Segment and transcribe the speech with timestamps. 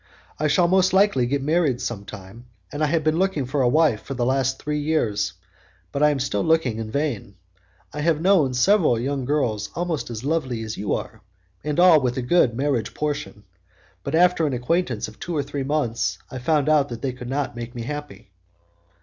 [0.39, 4.01] I shall most likely get married sometime, and I have been looking for a wife
[4.01, 5.33] for the last three years,
[5.91, 7.35] but I am still looking in vain.
[7.93, 11.21] I have known several young girls almost as lovely as you are,
[11.63, 13.43] and all with a good marriage portion,
[14.03, 17.29] but after an acquaintance of two or three months I found out that they could
[17.29, 18.31] not make me happy."